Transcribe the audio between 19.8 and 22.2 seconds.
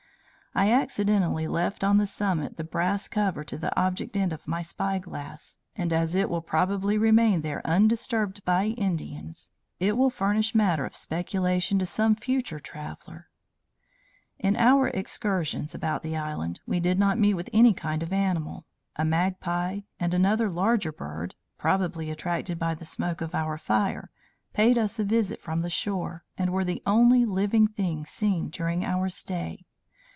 and another larger bird, probably